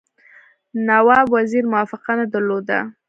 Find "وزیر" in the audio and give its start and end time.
1.35-1.63